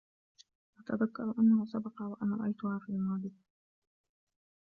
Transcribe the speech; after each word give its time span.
أتذكر 0.79 1.33
أنه 1.39 1.65
سبق 1.65 2.01
و 2.01 2.13
أن 2.13 2.33
رأيتها 2.33 2.79
في 2.79 2.89
الماضي. 2.91 3.31